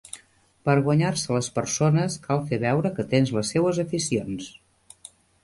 [0.69, 4.51] Per guanyar-se les persones cal fer veure que tens les seues aficions.